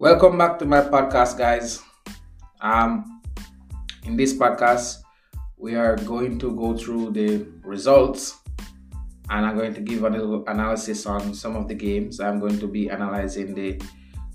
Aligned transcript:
Welcome 0.00 0.38
back 0.38 0.60
to 0.60 0.64
my 0.64 0.78
podcast, 0.82 1.36
guys. 1.36 1.82
Um, 2.60 3.20
in 4.04 4.14
this 4.16 4.32
podcast, 4.32 5.02
we 5.56 5.74
are 5.74 5.96
going 5.96 6.38
to 6.38 6.54
go 6.54 6.76
through 6.76 7.10
the 7.10 7.48
results 7.64 8.38
and 9.28 9.44
I'm 9.44 9.58
going 9.58 9.74
to 9.74 9.80
give 9.80 10.04
a 10.04 10.08
little 10.08 10.46
analysis 10.46 11.04
on 11.04 11.34
some 11.34 11.56
of 11.56 11.66
the 11.66 11.74
games. 11.74 12.20
I'm 12.20 12.38
going 12.38 12.60
to 12.60 12.68
be 12.68 12.88
analyzing 12.88 13.56
the 13.56 13.82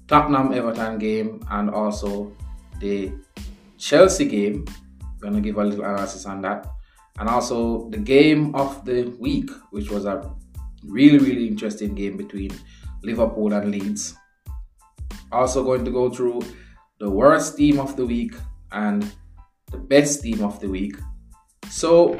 Tottenham 0.09 0.51
Everton 0.51 0.99
game 0.99 1.39
and 1.49 1.69
also 1.69 2.35
the 2.81 3.13
Chelsea 3.77 4.25
game. 4.25 4.65
I'm 4.99 5.31
going 5.31 5.33
to 5.35 5.39
give 5.39 5.55
a 5.55 5.63
little 5.63 5.85
analysis 5.85 6.25
on 6.25 6.41
that. 6.41 6.67
And 7.19 7.29
also 7.29 7.89
the 7.89 7.99
game 7.99 8.53
of 8.53 8.83
the 8.83 9.15
week, 9.17 9.49
which 9.71 9.89
was 9.89 10.03
a 10.03 10.29
really, 10.83 11.19
really 11.19 11.47
interesting 11.47 11.95
game 11.95 12.17
between 12.17 12.51
Liverpool 13.01 13.53
and 13.53 13.71
Leeds. 13.71 14.17
Also, 15.33 15.63
going 15.63 15.83
to 15.83 15.91
go 15.91 16.09
through 16.09 16.41
the 16.99 17.09
worst 17.09 17.57
team 17.57 17.79
of 17.79 17.97
the 17.97 18.05
week 18.05 18.35
and 18.71 19.11
the 19.71 19.77
best 19.77 20.21
team 20.21 20.43
of 20.43 20.59
the 20.59 20.69
week. 20.69 20.95
So, 21.69 22.19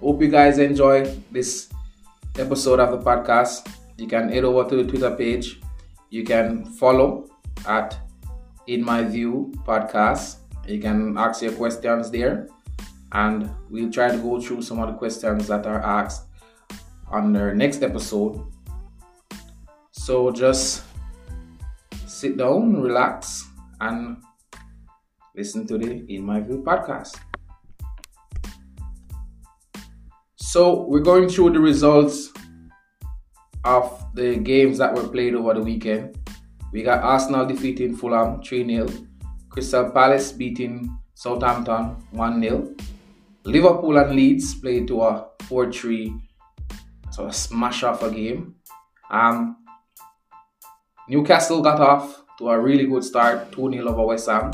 hope 0.00 0.22
you 0.22 0.28
guys 0.28 0.58
enjoy 0.58 1.12
this 1.32 1.68
episode 2.38 2.78
of 2.78 2.92
the 2.92 2.98
podcast. 2.98 3.68
You 3.98 4.06
can 4.06 4.28
head 4.28 4.44
over 4.44 4.68
to 4.70 4.76
the 4.76 4.84
Twitter 4.84 5.10
page. 5.14 5.60
You 6.10 6.22
can 6.22 6.64
follow 6.64 7.28
at 7.66 7.98
In 8.68 8.84
My 8.84 9.02
View 9.02 9.52
Podcast. 9.66 10.36
You 10.66 10.80
can 10.80 11.18
ask 11.18 11.42
your 11.42 11.52
questions 11.52 12.10
there, 12.10 12.48
and 13.10 13.50
we'll 13.68 13.90
try 13.90 14.08
to 14.10 14.18
go 14.18 14.40
through 14.40 14.62
some 14.62 14.78
of 14.78 14.86
the 14.88 14.94
questions 14.94 15.48
that 15.48 15.66
are 15.66 15.82
asked 15.82 16.28
on 17.10 17.32
the 17.32 17.52
next 17.54 17.82
episode. 17.82 18.40
So 19.90 20.30
just 20.30 20.83
sit 22.24 22.38
down, 22.38 22.80
relax, 22.80 23.44
and 23.82 24.16
listen 25.36 25.66
to 25.66 25.76
the 25.76 26.06
In 26.08 26.24
My 26.24 26.40
View 26.40 26.64
podcast. 26.66 27.20
So, 30.36 30.86
we're 30.88 31.04
going 31.04 31.28
through 31.28 31.50
the 31.50 31.60
results 31.60 32.32
of 33.62 34.06
the 34.14 34.36
games 34.36 34.78
that 34.78 34.94
were 34.94 35.06
played 35.06 35.34
over 35.34 35.52
the 35.52 35.60
weekend. 35.60 36.16
We 36.72 36.82
got 36.82 37.04
Arsenal 37.04 37.44
defeating 37.44 37.94
Fulham 37.94 38.42
3 38.42 38.64
0, 38.68 38.88
Crystal 39.50 39.90
Palace 39.90 40.32
beating 40.32 40.96
Southampton 41.12 41.96
1 42.12 42.40
0, 42.40 42.74
Liverpool 43.44 43.98
and 43.98 44.16
Leeds 44.16 44.54
played 44.54 44.88
to 44.88 45.02
a 45.02 45.26
4 45.42 45.70
3, 45.70 46.14
so 47.10 47.26
a 47.26 47.32
smash 47.34 47.82
off 47.82 48.02
a 48.02 48.10
game. 48.10 48.54
Um, 49.10 49.58
Newcastle 51.08 51.60
got 51.60 51.80
off 51.80 52.22
to 52.38 52.48
a 52.48 52.58
really 52.58 52.86
good 52.86 53.04
start, 53.04 53.52
2 53.52 53.72
0 53.72 53.88
over 53.88 54.06
West 54.06 54.28
Ham. 54.28 54.52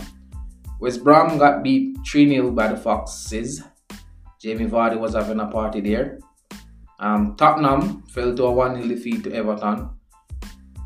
West 0.81 1.05
Brom 1.05 1.39
got 1.39 1.63
beat 1.63 1.97
3 2.07 2.29
0 2.29 2.51
by 2.51 2.69
the 2.69 2.77
Foxes. 2.77 3.63
Jamie 4.41 4.67
Vardy 4.67 4.99
was 4.99 5.15
having 5.15 5.39
a 5.41 5.47
party 5.47 5.81
there. 5.81 6.19
Um, 6.99 7.37
Tottenham 7.37 8.03
fell 8.09 8.35
to 8.35 8.45
a 8.45 8.53
1 8.53 8.83
0 8.83 8.89
defeat 8.89 9.25
to 9.25 9.33
Everton. 9.33 9.91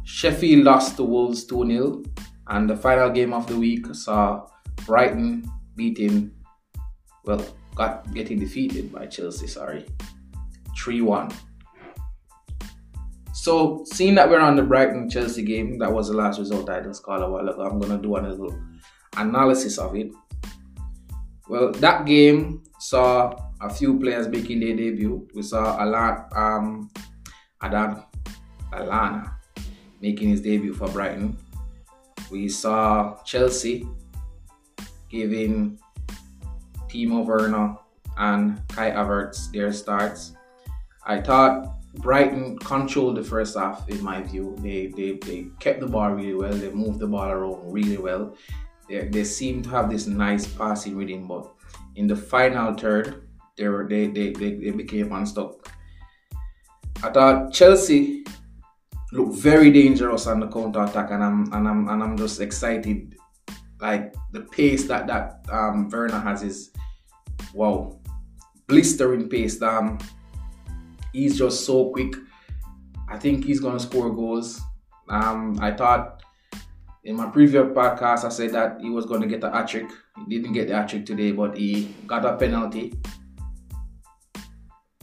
Sheffield 0.05 0.65
lost 0.65 0.97
to 0.97 1.05
Wolves 1.05 1.45
2 1.45 1.67
0. 1.67 2.03
And 2.49 2.69
the 2.69 2.77
final 2.77 3.11
game 3.11 3.33
of 3.33 3.47
the 3.47 3.57
week 3.57 3.87
saw 3.95 4.47
Brighton 4.85 5.51
beating, 5.77 6.31
well, 7.25 7.43
got 7.75 8.13
getting 8.13 8.39
defeated 8.39 8.93
by 8.93 9.07
Chelsea, 9.07 9.47
sorry, 9.47 9.87
3 10.77 11.01
1. 11.01 11.31
So, 13.35 13.85
seeing 13.93 14.15
that 14.15 14.31
we're 14.31 14.39
on 14.39 14.55
the 14.55 14.63
Brighton 14.63 15.11
Chelsea 15.11 15.43
game, 15.43 15.77
that 15.81 15.93
was 15.93 16.09
the 16.09 16.15
last 16.15 16.39
result 16.39 16.71
I 16.71 16.81
just 16.81 17.03
called 17.03 17.21
a 17.21 17.29
while 17.29 17.49
ago. 17.49 17.63
I'm 17.63 17.81
gonna 17.81 18.01
do 18.01 18.17
a 18.17 18.19
little 18.19 18.57
analysis 19.17 19.77
of 19.77 19.97
it. 19.97 20.13
Well, 21.49 21.73
that 21.73 22.07
game 22.07 22.63
saw 22.79 23.35
a 23.61 23.69
few 23.69 23.99
players 23.99 24.29
making 24.29 24.61
their 24.61 24.77
debut. 24.77 25.29
We 25.35 25.43
saw 25.43 25.83
a 25.83 25.85
lot, 25.85 26.29
um, 26.37 26.89
Adam 27.61 28.05
Lallana 28.73 29.35
making 30.01 30.29
his 30.29 30.41
debut 30.41 30.73
for 30.73 30.89
Brighton. 30.89 31.37
We 32.31 32.49
saw 32.49 33.21
Chelsea 33.25 33.85
giving 35.11 35.77
Timo 36.89 37.27
Werner 37.27 37.77
and 38.17 38.63
Kai 38.69 38.93
Havertz 38.93 39.51
their 39.51 39.73
starts. 39.73 40.35
I 41.05 41.21
thought 41.21 41.84
Brighton 41.97 42.59
controlled 42.59 43.17
the 43.17 43.25
first 43.25 43.57
half, 43.57 43.89
in 43.89 44.03
my 44.03 44.23
view. 44.23 44.57
They, 44.61 44.89
they, 44.89 45.13
they 45.13 45.47
kept 45.61 45.81
the 45.81 45.87
ball 45.87 46.11
really 46.11 46.35
well. 46.35 46.53
They 46.53 46.71
moved 46.71 46.99
the 46.99 47.07
ball 47.07 47.31
around 47.31 47.73
really 47.73 47.99
well. 47.99 48.37
They, 48.89 49.09
they 49.09 49.25
seem 49.25 49.63
to 49.63 49.71
have 49.71 49.91
this 49.91 50.07
nice 50.07 50.47
passing 50.47 50.97
rhythm, 50.97 51.29
but 51.29 51.53
in 51.97 52.07
the 52.07 52.17
final 52.17 52.75
third, 52.75 53.29
they 53.57 53.69
were 53.69 53.87
they, 53.89 54.09
they, 54.09 54.33
they, 54.33 54.55
they 54.55 54.71
became 54.71 55.13
unstuck. 55.13 55.71
I 57.03 57.11
thought 57.11 57.53
Chelsea 57.53 58.25
looked 59.13 59.37
very 59.37 59.71
dangerous 59.71 60.27
on 60.27 60.41
the 60.41 60.49
counter 60.49 60.83
attack, 60.83 61.11
and 61.11 61.23
I'm 61.23 61.53
and 61.53 61.69
I'm 61.69 61.89
and 61.89 62.03
I'm 62.03 62.17
just 62.17 62.41
excited. 62.41 63.17
Like 63.81 64.15
the 64.33 64.41
pace 64.41 64.85
that 64.89 65.07
that 65.07 65.45
um, 65.51 65.89
Werner 65.89 66.19
has 66.19 66.43
is 66.43 66.71
wow, 67.53 68.01
blistering 68.67 69.29
pace. 69.29 69.61
Um, 69.63 69.99
he's 71.15 71.39
just 71.39 71.65
so 71.65 71.91
quick. 71.91 72.15
I 73.09 73.19
think 73.19 73.45
he's 73.45 73.61
gonna 73.61 73.81
score 73.81 74.15
goals. 74.15 74.61
Um, 75.09 75.57
I 75.61 75.71
thought 75.71 76.23
in 77.05 77.17
my 77.17 77.31
previous 77.31 77.65
podcast 77.73 78.25
I 78.25 78.29
said 78.29 78.53
that 78.53 78.81
he 78.81 78.91
was 78.91 79.07
gonna 79.07 79.27
get 79.27 79.41
the 79.41 79.51
hat 79.51 79.69
trick. 79.69 79.91
He 80.19 80.37
didn't 80.37 80.53
get 80.53 80.69
the 80.69 80.75
hat 80.75 80.89
trick 80.89 81.07
today, 81.07 81.33
but 81.33 81.57
he 81.57 81.95
got 82.07 82.25
a 82.27 82.37
penalty. 82.37 82.93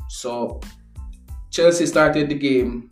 So 0.09 0.59
Chelsea 1.49 1.85
started 1.85 2.29
the 2.29 2.35
game 2.35 2.91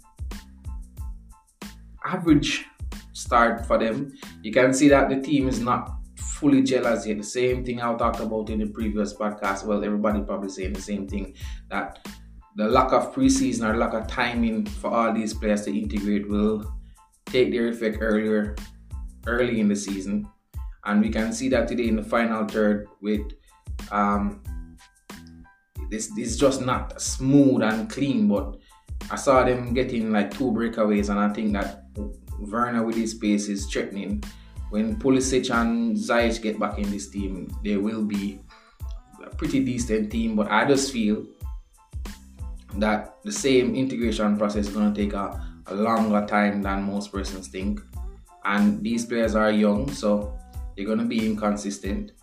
average 2.06 2.66
start 3.14 3.66
for 3.66 3.78
them. 3.78 4.14
You 4.42 4.52
can 4.52 4.74
see 4.74 4.88
that 4.90 5.10
the 5.10 5.22
team 5.22 5.48
is 5.48 5.60
not 5.60 5.92
fully 6.16 6.64
jealous 6.64 7.06
yet. 7.06 7.18
The 7.18 7.24
same 7.24 7.66
thing 7.66 7.82
I 7.82 7.94
talked 7.96 8.22
about 8.22 8.50
in 8.50 8.60
the 8.60 8.68
previous 8.68 9.14
podcast. 9.14 9.66
Well, 9.66 9.84
everybody 9.84 10.22
probably 10.22 10.50
saying 10.50 10.74
the 10.74 10.82
same 10.82 11.08
thing 11.08 11.36
that 11.70 12.00
the 12.56 12.68
lack 12.68 12.92
of 12.92 13.14
preseason 13.14 13.68
or 13.68 13.78
lack 13.78 13.94
of 13.94 14.08
timing 14.08 14.66
for 14.66 14.92
all 14.92 15.14
these 15.14 15.34
players 15.34 15.64
to 15.66 15.78
integrate 15.78 16.28
will 16.28 16.66
take 17.26 17.52
their 17.52 17.68
effect 17.68 17.98
earlier, 18.02 18.56
early 19.28 19.60
in 19.60 19.68
the 19.68 19.76
season, 19.76 20.28
and 20.86 21.02
we 21.02 21.10
can 21.10 21.32
see 21.32 21.50
that 21.50 21.68
today 21.68 21.88
in 21.88 21.96
the 21.96 22.04
final 22.04 22.48
third 22.48 22.88
with 23.02 23.22
um, 23.92 24.42
this. 25.90 26.10
Is 26.18 26.38
just 26.38 26.62
not 26.62 27.02
smooth 27.02 27.62
and 27.62 27.90
clean, 27.90 28.28
but 28.28 28.58
I 29.12 29.16
saw 29.16 29.44
them 29.44 29.74
getting 29.74 30.12
like 30.12 30.32
two 30.32 30.52
breakaways, 30.52 31.10
and 31.10 31.20
I 31.20 31.32
think 31.34 31.54
that 31.54 31.84
Werner 32.40 32.84
with 32.84 32.96
his 32.96 33.14
pace 33.14 33.48
is 33.48 33.66
threatening. 33.66 34.24
When 34.70 34.98
Pulisic 34.98 35.50
and 35.54 35.98
Ziyech 35.98 36.42
get 36.42 36.60
back 36.60 36.78
in 36.78 36.90
this 36.92 37.10
team, 37.10 37.52
they 37.64 37.78
will 37.78 38.04
be 38.04 38.40
a 39.26 39.36
pretty 39.36 39.64
decent 39.64 40.12
team. 40.12 40.36
But 40.36 40.52
I 40.52 40.66
just 40.66 40.94
feel 40.94 41.26
that 42.76 43.16
the 43.24 43.32
same 43.32 43.76
integration 43.76 44.38
process 44.38 44.68
is 44.68 44.74
going 44.74 44.94
to 44.94 45.02
take 45.02 45.14
a, 45.14 45.42
a 45.68 45.76
longer 45.76 46.26
time 46.26 46.62
than 46.62 46.84
most 46.84 47.12
persons 47.12 47.48
think. 47.48 47.82
And 48.46 48.82
these 48.84 49.06
players 49.06 49.36
are 49.36 49.52
young, 49.52 49.92
so 49.92 50.38
they're 50.76 50.86
going 50.86 51.00
to 51.00 51.06
be 51.06 51.26
inconsistent. 51.26 52.14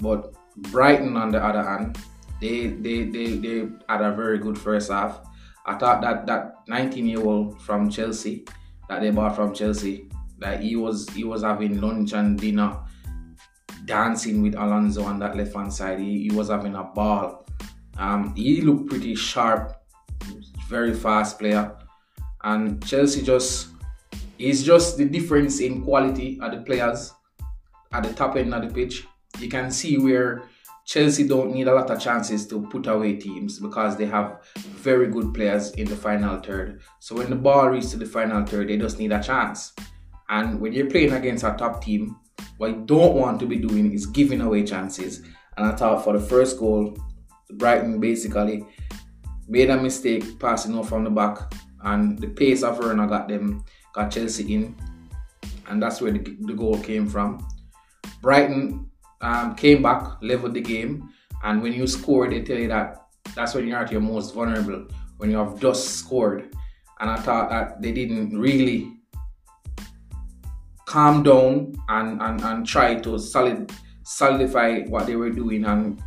But 0.00 0.34
Brighton, 0.56 1.16
on 1.16 1.30
the 1.30 1.42
other 1.42 1.62
hand, 1.62 1.98
they 2.40 2.68
they, 2.68 3.04
they, 3.04 3.36
they 3.36 3.68
had 3.88 4.02
a 4.02 4.14
very 4.14 4.38
good 4.38 4.58
first 4.58 4.90
half. 4.90 5.20
I 5.66 5.76
thought 5.76 6.02
that 6.02 6.26
that 6.26 6.54
19 6.68 7.06
year 7.06 7.24
old 7.24 7.60
from 7.62 7.88
Chelsea 7.88 8.44
that 8.88 9.00
they 9.00 9.10
bought 9.10 9.34
from 9.34 9.54
Chelsea, 9.54 10.08
that 10.38 10.62
he 10.62 10.76
was 10.76 11.08
he 11.10 11.24
was 11.24 11.42
having 11.42 11.80
lunch 11.80 12.12
and 12.12 12.38
dinner 12.38 12.76
dancing 13.84 14.42
with 14.42 14.54
Alonso 14.54 15.04
on 15.04 15.18
that 15.18 15.36
left 15.36 15.54
hand 15.54 15.72
side. 15.72 16.00
He, 16.00 16.28
he 16.28 16.30
was 16.30 16.48
having 16.48 16.74
a 16.74 16.84
ball. 16.84 17.46
Um, 17.98 18.34
he 18.34 18.60
looked 18.60 18.90
pretty 18.90 19.14
sharp, 19.14 19.76
very 20.68 20.94
fast 20.94 21.38
player, 21.38 21.76
and 22.42 22.84
Chelsea 22.84 23.22
just 23.22 23.68
is 24.38 24.64
just 24.64 24.98
the 24.98 25.04
difference 25.04 25.60
in 25.60 25.82
quality 25.82 26.38
of 26.40 26.50
the 26.50 26.58
players 26.58 27.12
at 27.92 28.02
the 28.02 28.12
top 28.12 28.36
end 28.36 28.52
of 28.54 28.62
the 28.62 28.74
pitch. 28.74 29.06
You 29.38 29.48
can 29.48 29.70
see 29.70 29.98
where 29.98 30.42
Chelsea 30.84 31.26
don't 31.26 31.52
need 31.52 31.66
a 31.66 31.74
lot 31.74 31.90
of 31.90 31.98
chances 32.00 32.46
to 32.48 32.66
put 32.66 32.86
away 32.86 33.14
teams 33.14 33.58
because 33.58 33.96
they 33.96 34.04
have 34.06 34.42
very 34.56 35.08
good 35.08 35.32
players 35.32 35.70
in 35.72 35.86
the 35.86 35.96
final 35.96 36.38
third. 36.40 36.80
So 37.00 37.16
when 37.16 37.30
the 37.30 37.36
ball 37.36 37.70
reaches 37.70 37.98
the 37.98 38.06
final 38.06 38.44
third, 38.44 38.68
they 38.68 38.76
just 38.76 38.98
need 38.98 39.12
a 39.12 39.22
chance. 39.22 39.72
And 40.28 40.60
when 40.60 40.72
you're 40.72 40.90
playing 40.90 41.12
against 41.12 41.44
a 41.44 41.54
top 41.56 41.82
team, 41.82 42.16
what 42.58 42.70
you 42.70 42.82
don't 42.84 43.14
want 43.14 43.40
to 43.40 43.46
be 43.46 43.56
doing 43.56 43.92
is 43.92 44.06
giving 44.06 44.40
away 44.40 44.64
chances. 44.64 45.22
And 45.56 45.66
I 45.66 45.74
thought 45.74 46.04
for 46.04 46.12
the 46.12 46.24
first 46.24 46.58
goal, 46.58 46.98
Brighton 47.56 48.00
basically 48.00 48.64
made 49.48 49.70
a 49.70 49.76
mistake 49.76 50.38
passing 50.38 50.76
off 50.76 50.88
from 50.88 51.04
the 51.04 51.10
back, 51.10 51.38
and 51.82 52.18
the 52.18 52.28
pace 52.28 52.62
of 52.62 52.78
Werner 52.78 53.06
got 53.06 53.28
them 53.28 53.64
got 53.92 54.10
Chelsea 54.10 54.54
in. 54.54 54.76
and 55.68 55.82
that's 55.82 56.00
where 56.00 56.12
the, 56.12 56.18
the 56.40 56.52
goal 56.52 56.78
came 56.78 57.06
from. 57.08 57.46
Brighton 58.20 58.90
um, 59.20 59.54
came 59.54 59.82
back, 59.82 60.20
leveled 60.20 60.54
the 60.54 60.60
game, 60.60 61.08
and 61.42 61.62
when 61.62 61.72
you 61.72 61.86
score, 61.86 62.28
they 62.28 62.42
tell 62.42 62.58
you 62.58 62.68
that 62.68 63.06
that's 63.34 63.54
when 63.54 63.66
you're 63.66 63.78
at 63.78 63.92
your 63.92 64.00
most 64.00 64.34
vulnerable, 64.34 64.86
when 65.18 65.30
you 65.30 65.38
have 65.38 65.60
just 65.60 65.96
scored. 65.98 66.54
And 67.00 67.10
I 67.10 67.16
thought 67.16 67.50
that 67.50 67.82
they 67.82 67.92
didn't 67.92 68.38
really 68.38 68.92
calm 70.86 71.22
down 71.22 71.74
and, 71.88 72.20
and, 72.20 72.40
and 72.40 72.66
try 72.66 72.94
to 72.96 73.18
solid, 73.18 73.72
solidify 74.04 74.84
what 74.84 75.06
they 75.06 75.16
were 75.16 75.30
doing 75.30 75.64
and 75.64 76.02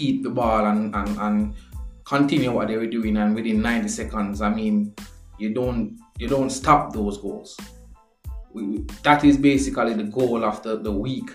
keep 0.00 0.22
the 0.22 0.30
ball 0.40 0.66
and, 0.66 0.94
and, 0.94 1.18
and 1.26 1.54
continue 2.04 2.52
what 2.52 2.68
they 2.68 2.76
were 2.76 2.92
doing 2.98 3.16
and 3.16 3.34
within 3.34 3.62
90 3.62 3.88
seconds 3.88 4.42
i 4.42 4.48
mean 4.48 4.74
you 5.40 5.54
don't 5.54 5.98
you 6.18 6.28
don't 6.28 6.50
stop 6.50 6.92
those 6.92 7.16
goals. 7.16 7.56
We, 8.52 8.84
that 9.02 9.24
is 9.24 9.38
basically 9.38 9.94
the 9.94 10.04
goal 10.04 10.44
of 10.44 10.62
the, 10.62 10.76
the 10.76 10.92
week 10.92 11.30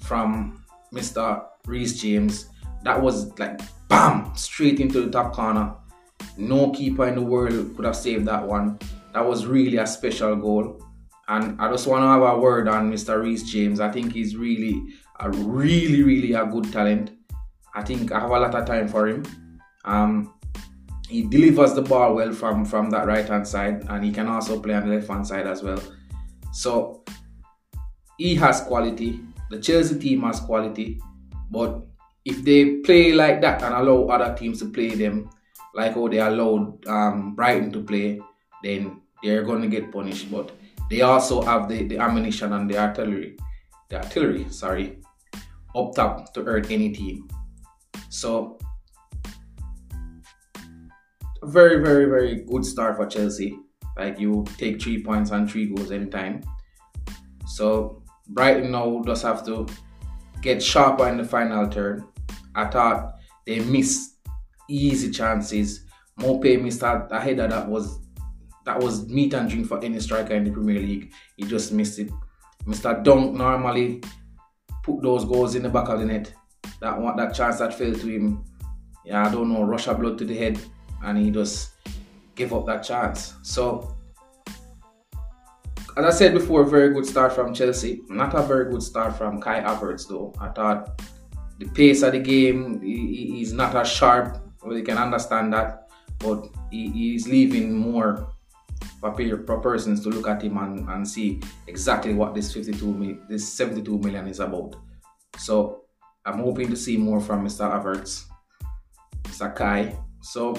from 0.00 0.64
mr 0.94 1.44
reece 1.66 2.00
james. 2.00 2.48
That 2.84 3.02
was 3.02 3.36
like 3.38 3.60
bam 3.88 4.32
straight 4.36 4.78
into 4.78 5.04
the 5.04 5.10
top 5.10 5.32
corner. 5.32 5.74
No 6.36 6.70
keeper 6.70 7.08
in 7.08 7.16
the 7.16 7.22
world 7.22 7.74
could 7.74 7.84
have 7.84 7.96
saved 7.96 8.26
that 8.26 8.46
one. 8.46 8.78
That 9.12 9.26
was 9.26 9.46
really 9.46 9.78
a 9.78 9.86
special 9.86 10.36
goal. 10.36 10.80
And 11.26 11.60
i 11.60 11.68
just 11.70 11.86
want 11.88 12.02
to 12.02 12.06
have 12.06 12.22
a 12.22 12.38
word 12.38 12.68
on 12.68 12.92
mr 12.92 13.20
reece 13.20 13.42
james. 13.42 13.80
I 13.80 13.90
think 13.90 14.12
he's 14.12 14.36
really 14.36 14.84
a 15.18 15.30
really 15.30 16.04
really 16.04 16.32
a 16.34 16.46
good 16.46 16.72
talent 16.72 17.10
i 17.78 17.82
think 17.82 18.12
i 18.12 18.20
have 18.20 18.30
a 18.30 18.40
lot 18.44 18.54
of 18.54 18.64
time 18.66 18.88
for 18.88 19.06
him 19.08 19.22
um, 19.84 20.34
he 21.08 21.22
delivers 21.22 21.72
the 21.74 21.82
ball 21.82 22.14
well 22.14 22.32
from 22.32 22.64
from 22.64 22.90
that 22.90 23.06
right 23.06 23.26
hand 23.26 23.48
side, 23.48 23.84
and 23.88 24.04
he 24.04 24.12
can 24.12 24.28
also 24.28 24.60
play 24.60 24.74
on 24.74 24.88
the 24.88 24.94
left 24.94 25.08
hand 25.08 25.26
side 25.26 25.46
as 25.46 25.62
well. 25.62 25.82
So 26.52 27.02
he 28.18 28.34
has 28.36 28.60
quality. 28.60 29.20
The 29.50 29.58
Chelsea 29.58 29.98
team 29.98 30.22
has 30.22 30.40
quality, 30.40 31.00
but 31.50 31.80
if 32.24 32.44
they 32.44 32.76
play 32.84 33.12
like 33.12 33.40
that 33.40 33.62
and 33.62 33.74
allow 33.74 34.04
other 34.08 34.36
teams 34.36 34.58
to 34.58 34.70
play 34.70 34.90
them, 34.90 35.30
like 35.74 35.94
how 35.94 36.08
they 36.08 36.18
allowed 36.18 36.86
um, 36.86 37.34
Brighton 37.34 37.72
to 37.72 37.82
play, 37.82 38.20
then 38.62 39.00
they're 39.22 39.44
going 39.44 39.62
to 39.62 39.68
get 39.68 39.90
punished. 39.90 40.30
But 40.30 40.52
they 40.90 41.00
also 41.00 41.40
have 41.40 41.68
the, 41.70 41.84
the 41.84 41.98
ammunition 41.98 42.52
and 42.52 42.70
the 42.70 42.76
artillery, 42.76 43.38
the 43.88 43.96
artillery, 43.96 44.46
sorry, 44.50 44.98
up 45.74 45.94
top 45.94 46.34
to 46.34 46.44
hurt 46.44 46.70
any 46.70 46.92
team. 46.92 47.26
So 48.08 48.58
very, 51.42 51.82
very, 51.82 52.06
very 52.06 52.42
good 52.42 52.64
start 52.64 52.96
for 52.96 53.06
Chelsea. 53.06 53.58
Like 53.96 54.18
you 54.18 54.44
take 54.56 54.80
three 54.80 55.02
points 55.02 55.30
and 55.30 55.50
three 55.50 55.66
goals 55.66 55.90
anytime. 55.90 56.42
So 57.46 58.02
Brighton 58.28 58.70
now 58.70 59.02
just 59.04 59.22
have 59.22 59.44
to 59.46 59.66
get 60.42 60.62
sharper 60.62 61.08
in 61.08 61.16
the 61.16 61.24
final 61.24 61.66
third. 61.66 62.04
I 62.54 62.66
thought 62.66 63.14
they 63.46 63.60
missed 63.60 64.18
easy 64.68 65.10
chances. 65.10 65.84
Maupay 66.20 66.60
missed 66.62 66.82
a, 66.82 67.08
a 67.10 67.20
header 67.20 67.48
that 67.48 67.68
was 67.68 68.00
that 68.64 68.78
was 68.78 69.08
meat 69.08 69.32
and 69.32 69.48
drink 69.48 69.66
for 69.66 69.82
any 69.82 69.98
striker 69.98 70.34
in 70.34 70.44
the 70.44 70.50
Premier 70.50 70.78
League. 70.78 71.10
He 71.36 71.44
just 71.44 71.72
missed 71.72 71.98
it. 71.98 72.10
Mr. 72.66 73.02
Dunk 73.02 73.34
normally 73.34 74.02
put 74.82 75.02
those 75.02 75.24
goals 75.24 75.54
in 75.54 75.62
the 75.62 75.70
back 75.70 75.88
of 75.88 76.00
the 76.00 76.04
net. 76.04 76.34
That 76.80 76.98
one, 76.98 77.16
that 77.16 77.34
chance 77.34 77.58
that 77.58 77.74
fell 77.74 77.92
to 77.92 78.06
him. 78.06 78.44
Yeah, 79.04 79.26
I 79.26 79.32
don't 79.32 79.52
know. 79.52 79.64
Russia 79.64 79.94
blood 79.94 80.18
to 80.18 80.24
the 80.24 80.36
head 80.36 80.60
and 81.02 81.18
he 81.18 81.30
just 81.30 81.70
give 82.34 82.52
up 82.52 82.66
that 82.66 82.82
chance. 82.82 83.34
So, 83.42 83.96
as 85.96 86.04
I 86.04 86.10
said 86.10 86.34
before, 86.34 86.64
very 86.64 86.94
good 86.94 87.06
start 87.06 87.32
from 87.32 87.52
Chelsea. 87.52 88.02
Not 88.08 88.34
a 88.34 88.42
very 88.42 88.70
good 88.70 88.82
start 88.82 89.16
from 89.16 89.40
Kai 89.40 89.60
Havertz 89.60 90.08
though. 90.08 90.32
I 90.40 90.48
thought 90.48 91.02
the 91.58 91.66
pace 91.66 92.02
of 92.02 92.12
the 92.12 92.20
game 92.20 92.80
he, 92.80 93.32
he's 93.36 93.52
not 93.52 93.74
as 93.74 93.88
sharp. 93.88 94.38
Well, 94.62 94.76
you 94.76 94.84
can 94.84 94.98
understand 94.98 95.52
that, 95.52 95.88
but 96.18 96.46
he, 96.70 96.90
he's 96.90 97.28
leaving 97.28 97.74
more 97.76 98.32
for, 99.00 99.60
persons 99.60 100.00
to 100.02 100.08
look 100.08 100.28
at 100.28 100.42
him 100.42 100.58
and, 100.58 100.88
and 100.88 101.08
see 101.08 101.40
exactly 101.66 102.14
what 102.14 102.34
this 102.34 102.52
52 102.52 103.22
this 103.28 103.52
72 103.52 103.98
million 103.98 104.26
is 104.26 104.40
about. 104.40 104.76
So 105.36 105.84
I'm 106.28 106.40
hoping 106.40 106.68
to 106.68 106.76
see 106.76 106.98
more 106.98 107.20
from 107.20 107.46
Mr. 107.46 107.64
Havertz, 107.70 108.24
Mr. 109.24 109.54
Kai. 109.54 109.96
So 110.20 110.54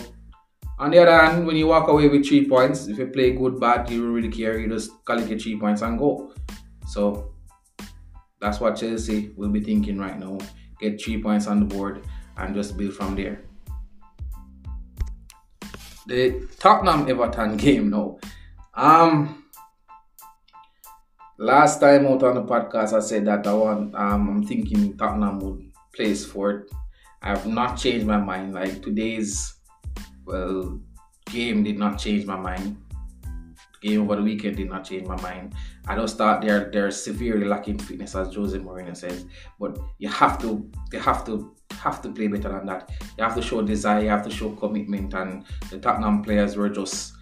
on 0.80 0.90
the 0.90 0.98
other 0.98 1.16
hand, 1.16 1.46
when 1.46 1.56
you 1.56 1.68
walk 1.68 1.88
away 1.88 2.08
with 2.08 2.28
three 2.28 2.50
points, 2.50 2.88
if 2.88 2.98
you 2.98 3.06
play 3.08 3.32
good, 3.34 3.60
bad, 3.60 3.88
you 3.92 4.02
don't 4.02 4.14
really 4.14 4.30
care. 4.32 4.58
You 4.58 4.68
just 4.68 4.90
collect 5.06 5.30
your 5.30 5.38
three 5.38 5.60
points 5.60 5.84
and 5.84 6.00
go. 6.00 6.34
So 6.88 7.36
that's 8.42 8.60
what 8.60 8.78
Chelsea 8.78 9.32
will 9.38 9.50
be 9.50 9.60
thinking 9.60 10.00
right 10.00 10.18
now. 10.18 10.40
Get 10.80 11.00
three 11.00 11.22
points 11.22 11.46
on 11.46 11.60
the 11.60 11.66
board 11.66 12.04
and 12.38 12.56
just 12.56 12.76
build 12.76 12.96
from 12.96 13.16
there. 13.16 13.42
The 16.08 16.48
Tottenham 16.58 17.08
Everton 17.08 17.58
game 17.66 17.92
now. 17.92 18.18
Um 18.74 19.39
last 21.40 21.80
time 21.80 22.06
out 22.06 22.22
on 22.22 22.36
the 22.36 22.44
podcast 22.44 22.92
I 22.92 23.00
said 23.00 23.26
that 23.26 23.48
I 23.48 23.54
want 23.54 23.96
um, 23.96 24.30
I'm 24.30 24.46
thinking 24.46 24.98
Tottenham 24.98 25.40
would 25.40 25.72
place 25.96 26.26
fourth. 26.26 26.70
I 27.22 27.30
have 27.30 27.48
not 27.48 27.78
changed 27.78 28.06
my 28.06 28.18
mind. 28.18 28.54
Like 28.54 28.82
today's 28.84 29.56
well, 30.26 30.80
game 31.32 31.64
did 31.64 31.80
not 31.80 31.98
change 31.98 32.26
my 32.26 32.36
mind. 32.36 32.78
Game 33.82 34.02
over 34.02 34.18
the 34.18 34.22
weekend 34.22 34.58
did 34.58 34.70
not 34.70 34.84
change 34.84 35.08
my 35.08 35.20
mind. 35.22 35.56
I 35.88 35.96
just 35.96 36.18
thought 36.18 36.42
they're 36.42 36.70
they're 36.72 36.92
severely 36.92 37.46
lacking 37.46 37.80
fitness, 37.80 38.16
as 38.16 38.36
Jose 38.36 38.58
Mourinho 38.58 38.96
says. 38.96 39.26
But 39.58 39.80
you 39.98 40.10
have 40.10 40.38
to 40.42 40.70
they 40.92 41.00
have 41.00 41.26
to 41.26 41.56
have 41.72 42.02
to 42.02 42.12
play 42.12 42.28
better 42.28 42.50
than 42.50 42.66
that. 42.66 42.90
You 43.18 43.24
have 43.24 43.36
to 43.36 43.42
show 43.42 43.62
desire, 43.62 44.04
you 44.04 44.10
have 44.10 44.26
to 44.26 44.30
show 44.30 44.52
commitment, 44.52 45.14
and 45.14 45.46
the 45.70 45.80
Tottenham 45.80 46.22
players 46.22 46.58
were 46.58 46.70
just 46.70 47.14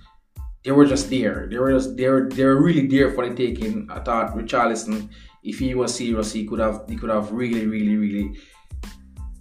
they 0.67 0.73
were 0.73 0.85
just 0.85 1.09
there. 1.09 1.47
They 1.49 1.57
were 1.57 1.71
just 1.71 1.95
they 1.95 2.09
were 2.09 2.27
they 2.27 2.43
were 2.43 2.61
really 2.61 2.87
there 2.87 3.09
for 3.11 3.23
the 3.25 3.33
taking. 3.33 3.87
I 3.89 3.99
thought 3.99 4.35
Richarlison, 4.35 5.07
if 5.41 5.59
he 5.59 5.73
was 5.73 5.95
serious, 5.95 6.33
he 6.33 6.45
could 6.45 6.59
have 6.59 6.83
he 6.89 6.97
could 6.97 7.09
have 7.09 7.31
really, 7.31 7.65
really, 7.65 7.95
really 7.95 8.37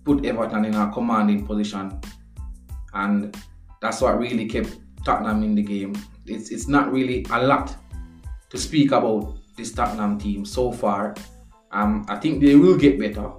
put 0.05 0.25
Everton 0.25 0.67
in 0.67 0.76
a 0.76 0.88
commanding 0.93 1.44
position. 1.44 2.00
And 2.94 3.37
that's 3.82 4.00
what 4.00 4.20
really 4.20 4.46
kept 4.46 4.78
Tottenham 5.04 5.42
in 5.42 5.56
the 5.56 5.64
game. 5.64 5.97
It's 6.26 6.52
it's 6.52 6.68
not 6.68 6.92
really 6.92 7.26
a 7.33 7.42
lot 7.42 7.75
to 8.50 8.56
speak 8.56 8.92
about 8.92 9.37
this 9.56 9.73
Tottenham 9.73 10.21
team 10.21 10.45
so 10.45 10.71
far. 10.71 11.16
Um, 11.73 12.06
I 12.09 12.21
think 12.23 12.40
they 12.40 12.54
will 12.54 12.78
get 12.78 13.00
better. 13.00 13.33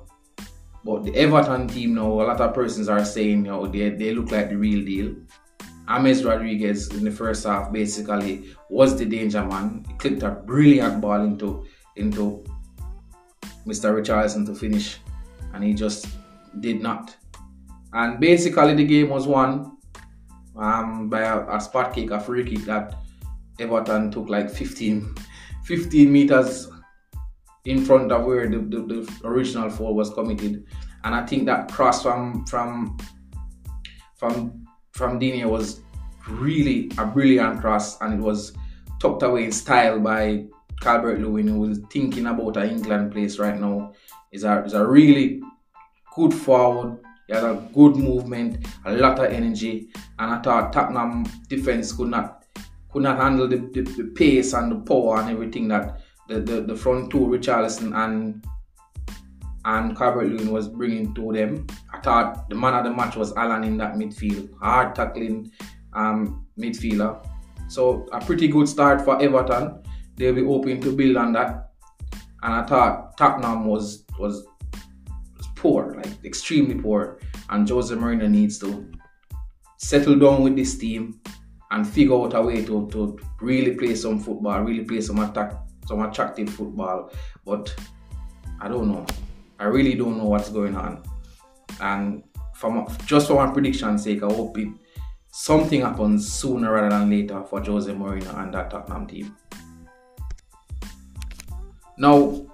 But 0.83 1.05
the 1.05 1.15
Everton 1.15 1.69
team 1.69 1.95
now, 1.95 2.11
a 2.11 2.27
lot 2.27 2.41
of 2.41 2.53
persons 2.53 2.89
are 2.89 3.05
saying, 3.05 3.45
you 3.45 3.51
know, 3.51 3.65
they, 3.65 3.91
they 3.91 4.13
look 4.13 4.31
like 4.31 4.49
the 4.49 4.57
real 4.57 4.83
deal. 4.83 5.15
James 5.87 6.23
Rodriguez 6.23 6.89
in 6.89 7.03
the 7.03 7.11
first 7.11 7.45
half 7.45 7.71
basically 7.71 8.53
was 8.69 8.97
the 8.97 9.05
danger 9.05 9.43
man. 9.45 9.85
He 9.87 9.93
clipped 9.95 10.23
a 10.23 10.31
brilliant 10.31 11.01
ball 11.01 11.21
into 11.21 11.65
into 11.95 12.43
Mr. 13.65 13.93
Richarlison 13.93 14.45
to 14.45 14.55
finish, 14.55 14.99
and 15.53 15.63
he 15.63 15.73
just 15.73 16.07
did 16.59 16.81
not. 16.81 17.15
And 17.93 18.19
basically, 18.19 18.75
the 18.75 18.85
game 18.85 19.09
was 19.09 19.27
won 19.27 19.77
um, 20.55 21.09
by 21.09 21.21
a, 21.21 21.47
a, 21.49 21.61
spot 21.61 21.93
kick, 21.93 22.11
a 22.11 22.19
free 22.19 22.43
kick 22.43 22.65
that 22.65 22.95
Everton 23.59 24.11
took 24.11 24.29
like 24.29 24.49
15, 24.49 25.15
15 25.65 26.11
meters 26.11 26.69
in 27.65 27.83
front 27.83 28.11
of 28.11 28.25
where 28.25 28.47
the, 28.47 28.59
the, 28.59 28.81
the 28.81 29.27
original 29.27 29.69
foul 29.69 29.95
was 29.95 30.09
committed. 30.11 30.65
And 31.03 31.15
I 31.15 31.25
think 31.25 31.45
that 31.45 31.71
cross 31.71 32.03
from 32.03 32.45
from 32.45 32.97
from 34.17 34.66
from 34.91 35.19
was 35.19 35.81
really 36.29 36.91
a 36.97 37.05
brilliant 37.05 37.61
cross 37.61 37.99
and 38.01 38.13
it 38.13 38.19
was 38.19 38.53
tucked 38.99 39.23
away 39.23 39.45
in 39.45 39.51
style 39.51 39.99
by 39.99 40.45
Calvert 40.81 41.19
Lewin 41.19 41.47
who 41.47 41.59
was 41.59 41.79
thinking 41.91 42.25
about 42.27 42.57
an 42.57 42.69
England 42.69 43.11
place 43.11 43.39
right 43.39 43.59
now. 43.59 43.93
Is 44.31 44.43
a 44.43 44.63
is 44.65 44.73
a 44.73 44.85
really 44.85 45.41
good 46.15 46.33
forward 46.33 46.99
he 47.27 47.33
had 47.33 47.43
a 47.43 47.61
good 47.73 47.97
movement, 47.97 48.65
a 48.85 48.93
lot 48.93 49.19
of 49.19 49.25
energy, 49.31 49.89
and 50.17 50.33
I 50.33 50.41
thought 50.41 50.71
Tottenham 50.71 51.25
defense 51.49 51.91
could 51.91 52.09
not 52.09 52.45
could 52.89 53.03
not 53.03 53.17
handle 53.17 53.49
the, 53.49 53.57
the, 53.57 53.81
the 53.81 54.11
pace 54.15 54.53
and 54.53 54.71
the 54.71 54.75
power 54.77 55.19
and 55.19 55.29
everything 55.29 55.67
that 55.67 55.99
the, 56.29 56.39
the, 56.39 56.61
the 56.61 56.75
front 56.75 57.11
two, 57.11 57.19
Richarlison 57.19 57.93
and 57.93 58.45
and 59.67 59.97
Calvert 59.97 60.29
Lewin 60.29 60.51
was 60.51 60.69
bringing 60.69 61.13
to 61.13 61.33
them. 61.33 61.67
I 61.93 61.99
thought 61.99 62.49
the 62.49 62.55
man 62.55 62.73
of 62.73 62.85
the 62.85 62.89
match 62.89 63.17
was 63.17 63.35
Allan 63.35 63.65
in 63.65 63.75
that 63.77 63.95
midfield, 63.95 64.49
hard 64.61 64.95
tackling 64.95 65.51
um, 65.91 66.47
midfielder. 66.57 67.27
So 67.67 68.07
a 68.13 68.21
pretty 68.21 68.47
good 68.47 68.69
start 68.69 69.01
for 69.01 69.21
Everton. 69.21 69.83
They'll 70.15 70.33
be 70.33 70.45
hoping 70.45 70.79
to 70.81 70.95
build 70.95 71.17
on 71.17 71.33
that. 71.33 71.71
And 72.43 72.53
I 72.53 72.65
thought 72.65 73.17
Tottenham 73.17 73.65
was 73.65 74.05
was 74.17 74.47
poor, 75.55 75.95
like 75.97 76.23
extremely 76.23 76.75
poor. 76.75 77.19
And 77.49 77.67
Jose 77.67 77.93
Mourinho 77.93 78.29
needs 78.29 78.57
to 78.59 78.89
settle 79.79 80.17
down 80.17 80.43
with 80.43 80.55
this 80.55 80.77
team 80.77 81.19
and 81.71 81.85
figure 81.85 82.15
out 82.15 82.33
a 82.35 82.41
way 82.41 82.63
to, 82.63 82.87
to 82.91 83.19
really 83.41 83.75
play 83.75 83.95
some 83.95 84.17
football, 84.17 84.61
really 84.61 84.85
play 84.85 85.01
some 85.01 85.19
attack 85.19 85.53
some 85.85 86.01
attractive 86.01 86.49
football, 86.49 87.11
but 87.45 87.73
I 88.59 88.67
don't 88.69 88.89
know. 88.89 89.05
I 89.59 89.65
really 89.65 89.95
don't 89.95 90.17
know 90.17 90.25
what's 90.25 90.49
going 90.49 90.75
on. 90.75 91.03
And 91.79 92.23
from 92.53 92.87
just 93.05 93.27
for 93.27 93.45
my 93.45 93.51
prediction 93.51 93.97
sake, 93.97 94.23
I 94.23 94.27
hope 94.27 94.57
it 94.57 94.69
something 95.31 95.81
happens 95.81 96.31
sooner 96.31 96.73
rather 96.73 96.89
than 96.89 97.09
later 97.09 97.43
for 97.43 97.61
Jose 97.61 97.91
Mourinho 97.91 98.41
and 98.41 98.53
that 98.53 98.71
Tottenham 98.71 99.05
team. 99.05 99.35
Now, 101.97 102.45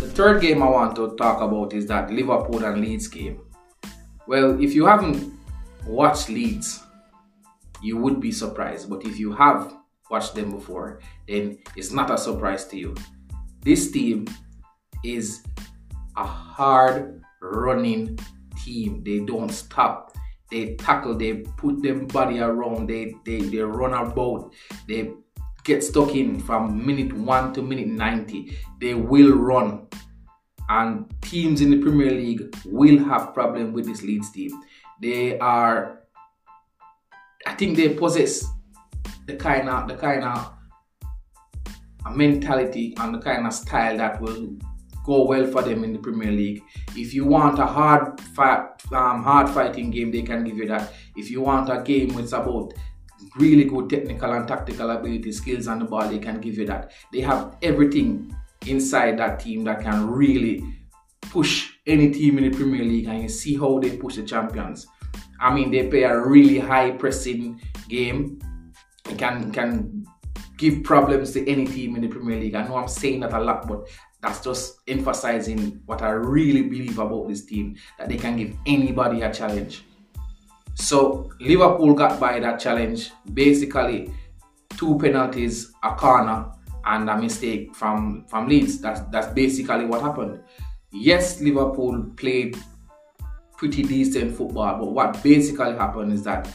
the 0.00 0.08
third 0.08 0.40
game 0.40 0.62
I 0.62 0.68
want 0.68 0.96
to 0.96 1.16
talk 1.16 1.40
about 1.40 1.72
is 1.72 1.86
that 1.86 2.10
Liverpool 2.10 2.64
and 2.64 2.80
Leeds 2.80 3.08
game. 3.08 3.40
Well, 4.26 4.60
if 4.60 4.74
you 4.74 4.86
haven't 4.86 5.32
watched 5.86 6.28
Leeds, 6.28 6.82
you 7.82 7.96
would 7.96 8.20
be 8.20 8.32
surprised. 8.32 8.90
But 8.90 9.04
if 9.04 9.18
you 9.18 9.32
have 9.32 9.72
watched 10.10 10.34
them 10.34 10.50
before, 10.50 11.00
then 11.28 11.58
it's 11.76 11.92
not 11.92 12.10
a 12.10 12.18
surprise 12.18 12.66
to 12.68 12.76
you. 12.76 12.94
This 13.62 13.90
team 13.90 14.26
is 15.04 15.42
a 16.16 16.24
hard 16.24 17.22
running 17.40 18.18
team. 18.62 19.02
They 19.04 19.20
don't 19.20 19.50
stop. 19.50 20.16
They 20.50 20.76
tackle, 20.76 21.16
they 21.16 21.34
put 21.34 21.82
them 21.82 22.06
body 22.06 22.38
around, 22.38 22.88
they, 22.88 23.16
they, 23.24 23.40
they 23.40 23.58
run 23.58 23.94
about, 23.94 24.52
they 24.86 25.12
get 25.64 25.82
stuck 25.82 26.14
in 26.14 26.38
from 26.38 26.86
minute 26.86 27.12
1 27.12 27.52
to 27.54 27.62
minute 27.62 27.88
90. 27.88 28.56
They 28.80 28.94
will 28.94 29.32
run. 29.32 29.88
And 30.68 31.12
teams 31.20 31.60
in 31.60 31.70
the 31.70 31.78
Premier 31.78 32.10
League 32.10 32.56
will 32.64 32.98
have 33.04 33.34
problem 33.34 33.72
with 33.72 33.86
this 33.86 34.02
Leeds 34.02 34.30
team. 34.30 34.50
They 35.00 35.38
are 35.38 36.06
I 37.46 37.54
think 37.54 37.76
they 37.76 37.90
possess 37.90 38.44
the 39.26 39.36
kind 39.36 39.68
of 39.68 39.88
the 39.88 39.94
kind 39.94 40.24
of 40.24 40.52
mentality 42.12 42.94
and 42.98 43.14
the 43.14 43.18
kind 43.18 43.46
of 43.46 43.52
style 43.52 43.96
that 43.98 44.20
will 44.20 44.56
go 45.06 45.24
well 45.24 45.46
for 45.46 45.62
them 45.62 45.84
in 45.84 45.92
the 45.92 45.98
Premier 45.98 46.32
League. 46.32 46.62
If 46.96 47.14
you 47.14 47.24
want 47.24 47.58
a 47.58 47.66
hard 47.66 48.20
fight, 48.20 48.66
um, 48.92 49.22
hard 49.22 49.48
fighting 49.48 49.90
game, 49.90 50.10
they 50.10 50.22
can 50.22 50.44
give 50.44 50.58
you 50.58 50.66
that. 50.66 50.92
If 51.16 51.30
you 51.30 51.40
want 51.40 51.70
a 51.70 51.80
game 51.80 52.18
is 52.18 52.32
about 52.32 52.74
really 53.36 53.64
good 53.64 53.88
technical 53.88 54.32
and 54.32 54.48
tactical 54.48 54.90
ability, 54.90 55.32
skills 55.32 55.68
on 55.68 55.78
the 55.78 55.84
ball, 55.84 56.08
they 56.08 56.18
can 56.18 56.40
give 56.40 56.58
you 56.58 56.66
that. 56.66 56.92
They 57.12 57.20
have 57.20 57.56
everything 57.62 58.34
inside 58.66 59.18
that 59.18 59.40
team 59.40 59.64
that 59.64 59.82
can 59.82 60.10
really 60.10 60.64
push 61.20 61.70
any 61.86 62.10
team 62.10 62.38
in 62.38 62.50
the 62.50 62.56
Premier 62.56 62.84
League, 62.84 63.06
and 63.06 63.22
you 63.22 63.28
see 63.28 63.56
how 63.56 63.78
they 63.78 63.96
push 63.96 64.16
the 64.16 64.24
champions. 64.24 64.86
I 65.40 65.54
mean, 65.54 65.70
they 65.70 65.88
play 65.88 66.02
a 66.02 66.18
really 66.18 66.58
high 66.58 66.90
pressing 66.90 67.60
game. 67.88 68.40
It 69.08 69.18
can 69.18 69.52
can 69.52 70.04
give 70.56 70.82
problems 70.82 71.32
to 71.32 71.48
any 71.48 71.66
team 71.66 71.96
in 71.96 72.02
the 72.02 72.08
Premier 72.08 72.40
League. 72.40 72.54
I 72.54 72.66
know 72.66 72.76
I'm 72.76 72.88
saying 72.88 73.20
that 73.20 73.34
a 73.34 73.40
lot, 73.40 73.68
but 73.68 73.86
that's 74.26 74.40
just 74.40 74.80
emphasizing 74.88 75.80
what 75.86 76.02
I 76.02 76.10
really 76.10 76.62
believe 76.62 76.98
about 76.98 77.28
this 77.28 77.44
team 77.44 77.76
that 77.96 78.08
they 78.08 78.16
can 78.16 78.36
give 78.36 78.56
anybody 78.66 79.22
a 79.22 79.32
challenge. 79.32 79.84
So 80.74 81.30
Liverpool 81.40 81.94
got 81.94 82.18
by 82.18 82.40
that 82.40 82.58
challenge. 82.58 83.12
Basically, 83.32 84.12
two 84.76 84.98
penalties, 84.98 85.72
a 85.84 85.94
corner, 85.94 86.50
and 86.84 87.08
a 87.08 87.16
mistake 87.16 87.74
from 87.74 88.24
from 88.26 88.48
Leeds. 88.48 88.80
That's 88.80 89.00
that's 89.12 89.32
basically 89.32 89.86
what 89.86 90.02
happened. 90.02 90.40
Yes, 90.90 91.40
Liverpool 91.40 92.10
played 92.16 92.58
pretty 93.56 93.84
decent 93.84 94.36
football. 94.36 94.78
But 94.78 94.92
what 94.92 95.22
basically 95.22 95.76
happened 95.76 96.12
is 96.12 96.24
that 96.24 96.52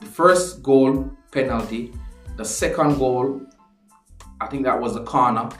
the 0.00 0.06
first 0.06 0.62
goal 0.62 1.10
penalty, 1.30 1.92
the 2.36 2.44
second 2.44 2.98
goal, 2.98 3.42
I 4.40 4.46
think 4.46 4.64
that 4.64 4.80
was 4.80 4.94
the 4.94 5.04
corner. 5.04 5.50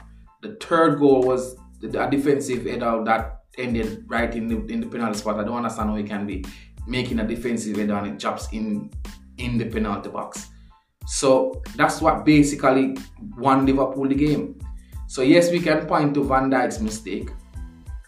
The 0.41 0.57
third 0.59 0.99
goal 0.99 1.23
was 1.23 1.55
a 1.83 2.09
defensive 2.09 2.65
header 2.65 3.03
that 3.05 3.41
ended 3.57 4.05
right 4.07 4.33
in 4.33 4.47
the 4.47 4.73
in 4.73 4.81
the 4.81 4.87
penalty 4.87 5.17
spot. 5.19 5.39
I 5.39 5.43
don't 5.43 5.57
understand 5.57 5.89
how 5.89 5.95
it 5.95 6.07
can 6.07 6.25
be 6.25 6.45
making 6.87 7.19
a 7.19 7.27
defensive 7.27 7.77
header 7.77 7.93
and 7.93 8.07
it 8.07 8.19
drops 8.19 8.51
in 8.51 8.91
in 9.37 9.57
the 9.57 9.65
penalty 9.65 10.09
box. 10.09 10.47
So 11.05 11.61
that's 11.75 12.01
what 12.01 12.25
basically 12.25 12.97
won 13.37 13.65
Liverpool 13.65 14.07
the 14.07 14.15
game. 14.15 14.59
So 15.07 15.21
yes, 15.21 15.51
we 15.51 15.59
can 15.59 15.85
point 15.87 16.13
to 16.13 16.23
Van 16.23 16.49
Dijk's 16.49 16.79
mistake, 16.79 17.29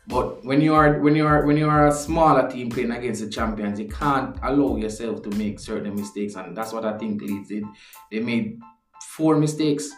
but 0.08 0.44
when 0.46 0.62
you 0.62 0.74
are 0.74 1.00
when 1.00 1.16
you 1.16 1.26
are 1.26 1.46
when 1.46 1.58
you 1.58 1.68
are 1.68 1.88
a 1.88 1.92
smaller 1.92 2.50
team 2.50 2.70
playing 2.70 2.92
against 2.92 3.22
the 3.22 3.30
champions, 3.30 3.80
you 3.80 3.90
can't 3.90 4.38
allow 4.44 4.78
yourself 4.78 5.22
to 5.24 5.30
make 5.32 5.60
certain 5.60 5.96
mistakes, 5.96 6.36
and 6.36 6.56
that's 6.56 6.72
what 6.72 6.86
I 6.86 6.98
think 6.98 7.22
Leeds 7.22 7.50
did. 7.50 7.64
They 8.12 8.20
made 8.20 8.60
four 9.18 9.36
mistakes, 9.36 9.92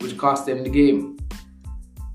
which 0.00 0.16
cost 0.18 0.46
them 0.46 0.64
the 0.64 0.70
game. 0.70 1.18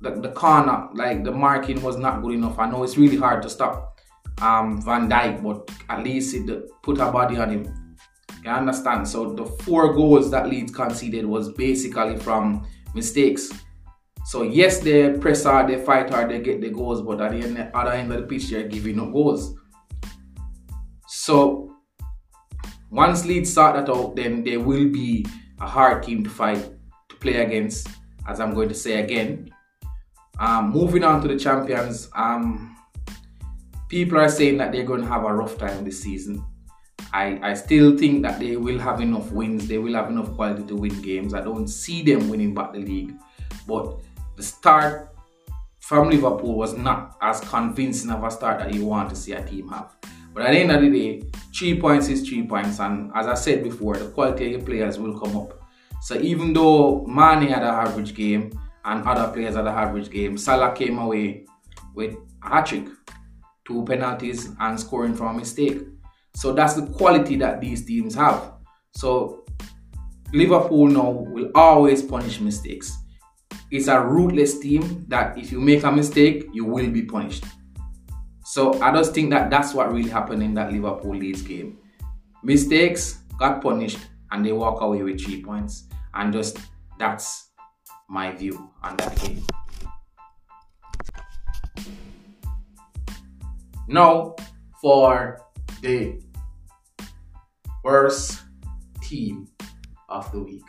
The, 0.01 0.11
the 0.11 0.29
corner, 0.29 0.89
like 0.93 1.23
the 1.23 1.31
marking, 1.31 1.81
was 1.81 1.97
not 1.97 2.21
good 2.21 2.33
enough. 2.33 2.59
I 2.59 2.69
know 2.69 2.83
it's 2.83 2.97
really 2.97 3.17
hard 3.17 3.41
to 3.43 3.49
stop 3.49 3.97
um, 4.41 4.81
Van 4.81 5.09
Dijk, 5.09 5.41
but 5.41 5.69
at 5.89 6.03
least 6.03 6.35
it 6.35 6.69
put 6.81 6.99
a 6.99 7.11
body 7.11 7.37
on 7.37 7.49
him. 7.49 7.95
You 8.43 8.51
understand? 8.51 9.07
So 9.07 9.33
the 9.33 9.45
four 9.45 9.93
goals 9.93 10.29
that 10.31 10.47
Leeds 10.47 10.71
conceded 10.71 11.25
was 11.25 11.51
basically 11.53 12.17
from 12.17 12.67
mistakes. 12.93 13.51
So 14.25 14.43
yes, 14.43 14.79
they 14.79 15.11
press 15.17 15.43
hard, 15.43 15.69
they 15.69 15.77
fight 15.77 16.09
hard, 16.09 16.29
they 16.29 16.39
get 16.39 16.61
the 16.61 16.69
goals, 16.69 17.01
but 17.01 17.21
at 17.21 17.31
the 17.31 17.37
end, 17.37 17.57
at 17.57 17.73
other 17.73 17.91
end 17.91 18.11
of 18.11 18.21
the 18.21 18.27
pitch, 18.27 18.49
they're 18.49 18.67
giving 18.67 18.99
up 18.99 19.11
goals. 19.13 19.55
So 21.07 21.75
once 22.91 23.25
Leeds 23.25 23.53
sort 23.53 23.75
that 23.75 23.89
out, 23.89 24.15
then 24.15 24.43
there 24.43 24.59
will 24.59 24.89
be 24.89 25.25
a 25.59 25.67
hard 25.67 26.03
team 26.03 26.23
to 26.23 26.29
fight 26.29 26.69
to 27.09 27.15
play 27.17 27.37
against, 27.37 27.87
as 28.27 28.39
I'm 28.39 28.53
going 28.53 28.69
to 28.69 28.75
say 28.75 29.01
again. 29.01 29.49
Um, 30.39 30.71
moving 30.71 31.03
on 31.03 31.21
to 31.21 31.27
the 31.27 31.39
champions, 31.39 32.09
um, 32.13 32.75
people 33.89 34.17
are 34.17 34.29
saying 34.29 34.57
that 34.57 34.71
they're 34.71 34.83
going 34.83 35.01
to 35.01 35.07
have 35.07 35.23
a 35.23 35.33
rough 35.33 35.57
time 35.57 35.83
this 35.83 36.01
season. 36.01 36.43
I, 37.13 37.39
I 37.41 37.53
still 37.53 37.97
think 37.97 38.23
that 38.23 38.39
they 38.39 38.57
will 38.57 38.79
have 38.79 38.99
enough 38.99 39.31
wins, 39.31 39.67
they 39.67 39.77
will 39.77 39.93
have 39.93 40.09
enough 40.09 40.33
quality 40.35 40.63
to 40.63 40.75
win 40.75 41.01
games. 41.01 41.33
I 41.33 41.41
don't 41.41 41.67
see 41.67 42.01
them 42.01 42.29
winning 42.29 42.53
back 42.53 42.73
the 42.73 42.79
league, 42.79 43.13
but 43.65 44.01
the 44.35 44.43
start 44.43 45.15
from 45.79 46.09
Liverpool 46.09 46.55
was 46.55 46.75
not 46.75 47.15
as 47.21 47.39
convincing 47.41 48.11
of 48.11 48.23
a 48.23 48.31
start 48.31 48.59
that 48.59 48.73
you 48.73 48.85
want 48.85 49.09
to 49.11 49.15
see 49.15 49.31
a 49.31 49.45
team 49.45 49.69
have. 49.69 49.95
But 50.33 50.47
at 50.47 50.51
the 50.51 50.59
end 50.59 50.71
of 50.71 50.81
the 50.81 50.89
day, 50.89 51.23
three 51.57 51.79
points 51.79 52.09
is 52.09 52.27
three 52.27 52.45
points, 52.45 52.79
and 52.79 53.11
as 53.15 53.27
I 53.27 53.35
said 53.35 53.63
before, 53.63 53.95
the 53.95 54.09
quality 54.09 54.53
of 54.53 54.59
the 54.61 54.65
players 54.65 54.99
will 54.99 55.17
come 55.17 55.37
up. 55.37 55.61
So 56.01 56.15
even 56.15 56.51
though 56.51 57.05
Mane 57.05 57.47
had 57.47 57.63
an 57.63 57.69
average 57.69 58.13
game 58.13 58.51
and 58.85 59.03
other 59.05 59.31
players 59.33 59.55
had 59.55 59.67
an 59.67 59.73
average 59.73 60.09
game, 60.09 60.37
Salah 60.37 60.73
came 60.73 60.97
away 60.99 61.45
with 61.93 62.15
a 62.43 62.49
hat 62.49 62.67
trick, 62.67 62.87
two 63.65 63.83
penalties, 63.85 64.49
and 64.59 64.79
scoring 64.79 65.15
from 65.15 65.35
a 65.35 65.39
mistake. 65.39 65.79
So 66.35 66.53
that's 66.53 66.75
the 66.75 66.85
quality 66.85 67.35
that 67.37 67.61
these 67.61 67.85
teams 67.85 68.13
have. 68.15 68.53
So 68.93 69.45
Liverpool 70.33 70.87
now 70.87 71.09
will 71.09 71.51
always 71.55 72.01
punish 72.01 72.39
mistakes 72.39 72.97
it's 73.71 73.87
a 73.87 73.99
ruthless 73.99 74.59
team 74.59 75.05
that 75.07 75.37
if 75.37 75.51
you 75.51 75.59
make 75.59 75.83
a 75.83 75.91
mistake, 75.91 76.47
you 76.53 76.65
will 76.65 76.89
be 76.89 77.01
punished. 77.01 77.43
So 78.43 78.79
I 78.81 78.93
just 78.93 79.13
think 79.13 79.31
that 79.31 79.49
that's 79.49 79.73
what 79.73 79.91
really 79.91 80.09
happened 80.09 80.43
in 80.43 80.53
that 80.53 80.71
Liverpool 80.71 81.15
Leeds 81.15 81.41
game. 81.41 81.79
Mistakes 82.43 83.19
got 83.39 83.61
punished 83.61 83.97
and 84.31 84.45
they 84.45 84.51
walk 84.51 84.81
away 84.81 85.01
with 85.01 85.19
three 85.19 85.43
points. 85.43 85.87
And 86.13 86.31
just 86.31 86.59
that's 86.99 87.44
my 88.07 88.31
view 88.31 88.71
on 88.83 88.95
that 88.97 89.19
game. 89.21 89.43
Now 93.87 94.35
for 94.81 95.39
the 95.81 96.21
worst 97.83 98.41
team 99.01 99.47
of 100.09 100.31
the 100.31 100.39
week. 100.39 100.65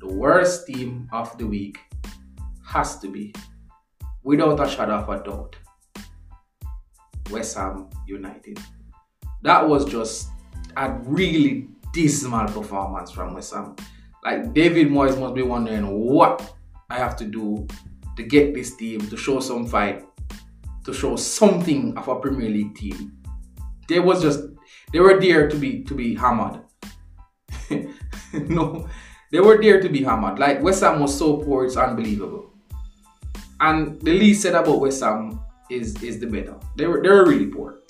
The 0.00 0.06
worst 0.06 0.66
team 0.66 1.08
of 1.12 1.36
the 1.38 1.46
week 1.46 1.78
has 2.64 2.98
to 3.00 3.08
be, 3.08 3.34
without 4.22 4.60
a 4.60 4.68
shadow 4.68 4.98
of 4.98 5.08
a 5.08 5.22
doubt, 5.22 5.56
West 7.30 7.56
Ham 7.56 7.88
United. 8.06 8.58
That 9.42 9.68
was 9.68 9.84
just 9.84 10.28
a 10.76 10.92
really 11.04 11.68
dismal 11.92 12.46
performance 12.46 13.10
from 13.10 13.34
West 13.34 13.54
Ham. 13.54 13.74
Like 14.24 14.52
David 14.52 14.88
Moyes 14.88 15.18
must 15.18 15.34
be 15.34 15.42
wondering 15.42 15.86
what 15.86 16.54
I 16.90 16.96
have 16.96 17.16
to 17.16 17.24
do 17.24 17.66
to 18.16 18.22
get 18.22 18.54
this 18.54 18.76
team 18.76 19.00
to 19.08 19.16
show 19.16 19.40
some 19.40 19.66
fight, 19.66 20.04
to 20.84 20.92
show 20.92 21.16
something 21.16 21.96
of 21.96 22.08
a 22.08 22.18
Premier 22.18 22.50
League 22.50 22.74
team. 22.74 23.12
They 23.88 24.00
was 24.00 24.20
just 24.20 24.40
they 24.92 25.00
were 25.00 25.20
there 25.20 25.48
to 25.48 25.56
be 25.56 25.84
to 25.84 25.94
be 25.94 26.14
hammered. 26.14 26.60
no, 28.32 28.88
they 29.30 29.40
were 29.40 29.60
there 29.60 29.80
to 29.80 29.88
be 29.88 30.02
hammered. 30.02 30.38
Like 30.38 30.62
West 30.62 30.82
Ham 30.82 31.00
was 31.00 31.16
so 31.16 31.38
poor, 31.38 31.64
it's 31.64 31.76
unbelievable. 31.76 32.52
And 33.60 34.00
the 34.02 34.12
least 34.12 34.42
said 34.42 34.54
about 34.54 34.80
West 34.80 35.02
Ham 35.02 35.40
is 35.70 36.02
is 36.02 36.18
the 36.18 36.26
better. 36.26 36.56
They 36.76 36.86
were 36.86 37.02
they 37.02 37.08
were 37.08 37.26
really 37.26 37.46
poor. 37.46 37.80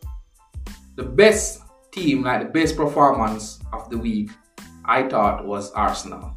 The 0.96 1.04
best 1.04 1.62
team, 1.92 2.22
like 2.22 2.42
the 2.42 2.52
best 2.52 2.76
performance 2.76 3.60
of 3.72 3.88
the 3.88 3.98
week, 3.98 4.30
I 4.88 5.06
thought 5.06 5.44
was 5.44 5.70
Arsenal. 5.72 6.32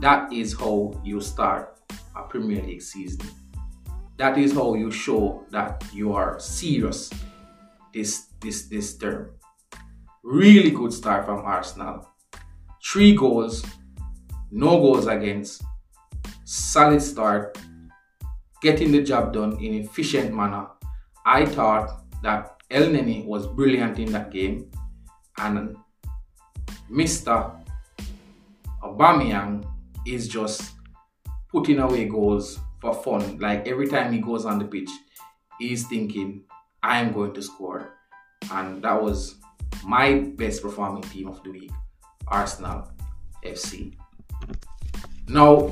That 0.00 0.32
is 0.32 0.58
how 0.58 1.00
you 1.04 1.20
start 1.20 1.78
a 2.16 2.24
Premier 2.24 2.60
League 2.60 2.82
season. 2.82 3.24
That 4.16 4.36
is 4.36 4.52
how 4.52 4.74
you 4.74 4.90
show 4.90 5.44
that 5.52 5.84
you 5.94 6.12
are 6.12 6.40
serious 6.40 7.08
this 7.94 8.26
this 8.40 8.66
this 8.66 8.98
term. 8.98 9.30
Really 10.24 10.72
good 10.72 10.92
start 10.92 11.24
from 11.24 11.46
Arsenal. 11.46 12.04
Three 12.84 13.14
goals, 13.14 13.64
no 14.50 14.80
goals 14.80 15.06
against, 15.06 15.62
solid 16.42 17.00
start, 17.00 17.58
getting 18.60 18.90
the 18.90 19.04
job 19.04 19.32
done 19.32 19.52
in 19.62 19.74
efficient 19.74 20.34
manner. 20.34 20.66
I 21.24 21.46
thought 21.46 22.02
that 22.24 22.56
El 22.72 22.90
Elneny 22.90 23.24
was 23.24 23.46
brilliant 23.46 24.00
in 24.00 24.10
that 24.10 24.32
game, 24.32 24.68
and 25.38 25.76
Mr. 26.90 27.54
Aubameyang 28.82 29.64
is 30.06 30.28
just 30.28 30.72
putting 31.50 31.78
away 31.78 32.06
goals 32.06 32.58
for 32.80 32.94
fun. 32.94 33.38
Like 33.38 33.66
every 33.66 33.88
time 33.88 34.12
he 34.12 34.20
goes 34.20 34.46
on 34.46 34.58
the 34.58 34.64
pitch, 34.64 34.90
he's 35.58 35.86
thinking, 35.86 36.44
I 36.82 37.00
am 37.00 37.12
going 37.12 37.34
to 37.34 37.42
score. 37.42 37.94
And 38.52 38.82
that 38.82 39.02
was 39.02 39.36
my 39.84 40.20
best 40.36 40.62
performing 40.62 41.02
team 41.02 41.28
of 41.28 41.42
the 41.42 41.50
week, 41.50 41.72
Arsenal 42.26 42.88
FC. 43.44 43.94
Now, 45.28 45.70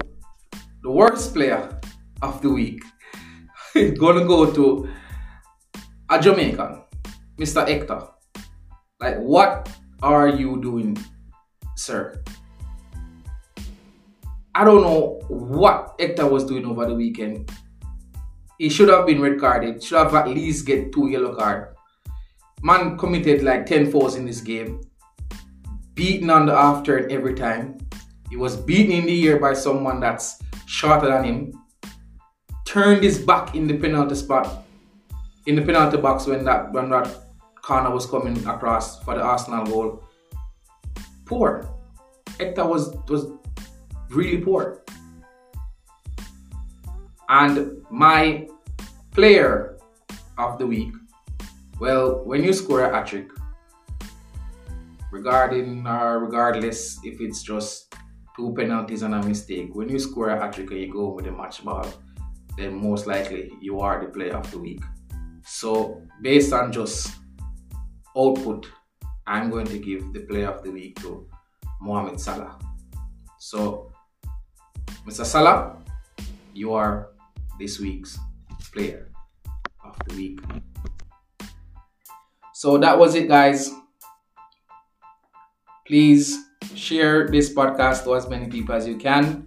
the 0.83 0.91
worst 0.91 1.33
player 1.35 1.81
of 2.23 2.43
the 2.43 2.51
week 2.51 2.83
is 3.75 3.93
to 3.93 3.97
go 3.99 4.53
to 4.53 4.89
a 6.11 6.21
Jamaican, 6.21 6.83
Mr. 7.39 7.67
Hector. 7.67 8.09
Like, 9.01 9.19
what 9.19 9.69
are 10.03 10.29
you 10.29 10.61
doing, 10.61 10.97
sir? 11.77 12.23
I 14.55 14.65
don't 14.65 14.83
know 14.83 15.21
what 15.29 15.97
Hector 16.01 16.27
was 16.27 16.45
doing 16.45 16.65
over 16.65 16.87
the 16.87 16.95
weekend. 16.95 17.51
He 18.59 18.71
should 18.71 18.89
have 18.89 19.07
been 19.07 19.21
red 19.21 19.39
carded. 19.39 19.83
Should 19.83 19.99
have 19.99 20.15
at 20.15 20.29
least 20.29 20.67
get 20.67 20.93
two 20.93 21.09
yellow 21.09 21.35
card. 21.35 21.75
Man 22.63 22.97
committed 22.97 23.43
like 23.43 23.67
10 23.67 23.93
fouls 23.93 24.17
in 24.17 24.25
this 24.25 24.41
game. 24.41 24.81
Beaten 25.95 26.31
on 26.31 26.47
the 26.47 26.57
half 26.57 26.85
turn 26.85 27.11
every 27.11 27.35
time. 27.35 27.79
He 28.31 28.37
was 28.37 28.57
beaten 28.57 28.93
in 28.93 29.07
the 29.07 29.29
air 29.29 29.39
by 29.39 29.53
someone 29.53 30.01
that's 30.01 30.41
shorter 30.67 31.09
than 31.09 31.25
him. 31.25 31.65
Turned 32.65 33.03
his 33.03 33.19
back 33.19 33.55
in 33.55 33.67
the 33.67 33.77
penalty 33.77 34.15
spot, 34.15 34.65
in 35.47 35.55
the 35.55 35.63
penalty 35.63 35.99
box 35.99 36.27
when 36.27 36.45
that 36.45 36.73
when 36.73 36.91
that 36.91 37.26
corner 37.67 37.91
was 37.91 38.07
coming 38.07 38.39
across 38.47 39.03
for 39.03 39.17
the 39.17 39.23
Arsenal 39.23 39.67
goal. 39.67 40.05
Poor. 41.25 41.69
Hector 42.39 42.65
was 42.65 42.95
was 43.09 43.27
really 44.11 44.39
poor. 44.39 44.85
And 47.29 47.83
my 47.91 48.47
player 49.11 49.79
of 50.39 50.59
the 50.61 50.67
week, 50.67 50.95
well, 51.81 52.23
when 52.25 52.45
you 52.45 52.53
score 52.53 52.85
a 52.85 53.05
trick, 53.05 53.29
regarding 55.11 55.89
or 55.89 56.21
regardless 56.21 57.01
if 57.03 57.21
it's 57.21 57.43
just 57.43 57.93
two 58.37 58.55
penalties 58.57 59.03
and 59.03 59.13
a 59.13 59.23
mistake, 59.25 59.75
when 59.75 59.89
you 59.89 59.99
score 59.99 60.31
a 60.31 60.53
trick 60.53 60.71
and 60.71 60.81
you 60.83 60.93
go 60.93 61.09
with 61.09 61.27
a 61.27 61.33
match 61.33 61.65
ball, 61.65 61.87
then 62.57 62.75
most 62.81 63.09
likely 63.09 63.51
you 63.61 63.81
are 63.81 64.01
the 64.01 64.07
player 64.07 64.37
of 64.37 64.49
the 64.53 64.59
week. 64.59 64.83
So, 65.45 66.03
based 66.23 66.53
on 66.53 66.71
just 66.71 67.26
output, 68.17 68.69
I'm 69.27 69.51
going 69.51 69.67
to 69.67 69.79
give 69.79 70.13
the 70.13 70.21
player 70.21 70.49
of 70.49 70.63
the 70.63 70.71
week 70.71 71.01
to 71.03 71.29
Mohamed 71.81 72.21
Salah. 72.21 72.59
So, 73.39 73.93
Mr. 75.07 75.25
Salah, 75.25 75.77
you 76.55 76.73
are 76.73 77.11
this 77.59 77.79
week's 77.79 78.19
player 78.73 79.11
of 79.85 79.97
the 80.07 80.15
week. 80.15 80.41
So 82.55 82.79
that 82.79 82.99
was 82.99 83.15
it, 83.15 83.29
guys. 83.29 83.71
Please 85.87 86.37
share 86.75 87.29
this 87.29 87.53
podcast 87.53 88.05
to 88.05 88.17
as 88.17 88.29
many 88.29 88.49
people 88.49 88.75
as 88.75 88.87
you 88.87 88.97
can. 88.97 89.47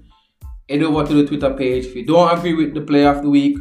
Head 0.70 0.84
over 0.84 1.06
to 1.06 1.14
the 1.14 1.26
Twitter 1.28 1.54
page. 1.54 1.86
If 1.86 1.96
you 1.96 2.06
don't 2.06 2.38
agree 2.38 2.54
with 2.54 2.74
the 2.74 2.82
player 2.82 3.10
of 3.10 3.24
the 3.24 3.30
week, 3.30 3.58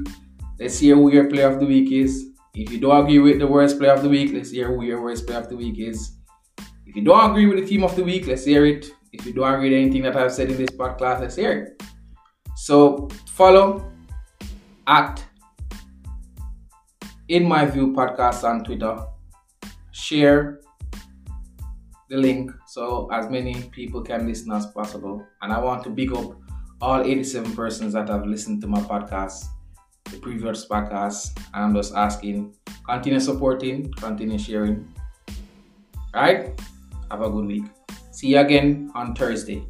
let's 0.60 0.78
hear 0.78 0.94
who 0.94 1.10
your 1.10 1.28
player 1.28 1.48
of 1.48 1.60
the 1.60 1.66
week 1.66 1.90
is. 1.90 2.27
If 2.58 2.72
you 2.72 2.80
don't 2.80 3.04
agree 3.04 3.20
with 3.20 3.38
the 3.38 3.46
worst 3.46 3.78
player 3.78 3.92
of 3.92 4.02
the 4.02 4.08
week, 4.08 4.32
let's 4.34 4.50
hear 4.50 4.66
who 4.66 4.82
your 4.82 5.00
worst 5.00 5.28
player 5.28 5.38
of 5.38 5.48
the 5.48 5.54
week 5.56 5.78
is. 5.78 6.16
If 6.86 6.96
you 6.96 7.02
don't 7.02 7.30
agree 7.30 7.46
with 7.46 7.60
the 7.60 7.64
team 7.64 7.84
of 7.84 7.94
the 7.94 8.02
week, 8.02 8.26
let's 8.26 8.44
hear 8.44 8.66
it. 8.66 8.90
If 9.12 9.24
you 9.24 9.32
don't 9.32 9.54
agree 9.54 9.70
with 9.70 9.78
anything 9.78 10.02
that 10.02 10.16
I've 10.16 10.32
said 10.32 10.50
in 10.50 10.56
this 10.56 10.70
podcast, 10.70 11.20
let's 11.20 11.36
hear 11.36 11.52
it. 11.52 11.82
So 12.56 13.06
follow 13.28 13.92
at 14.88 15.22
In 17.28 17.46
My 17.46 17.64
View 17.64 17.92
podcast 17.92 18.42
on 18.42 18.64
Twitter. 18.64 19.06
Share 19.92 20.60
the 22.10 22.16
link 22.16 22.50
so 22.66 23.08
as 23.12 23.30
many 23.30 23.54
people 23.70 24.02
can 24.02 24.26
listen 24.26 24.50
as 24.50 24.66
possible. 24.66 25.24
And 25.42 25.52
I 25.52 25.60
want 25.60 25.84
to 25.84 25.90
big 25.90 26.12
up 26.12 26.36
all 26.80 27.02
87 27.02 27.54
persons 27.54 27.92
that 27.92 28.08
have 28.08 28.26
listened 28.26 28.60
to 28.62 28.66
my 28.66 28.80
podcast, 28.80 29.44
the 30.10 30.18
previous 30.18 30.66
podcast. 30.66 31.38
I'm 31.52 31.74
just 31.74 31.94
asking, 31.94 32.54
continue 32.84 33.20
supporting, 33.20 33.92
continue 33.92 34.38
sharing. 34.38 34.88
Right? 36.14 36.58
Have 37.10 37.22
a 37.22 37.30
good 37.30 37.46
week. 37.46 37.64
See 38.10 38.28
you 38.28 38.40
again 38.40 38.90
on 38.94 39.14
Thursday. 39.14 39.64